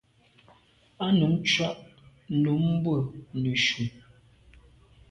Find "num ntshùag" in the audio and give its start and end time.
1.17-1.77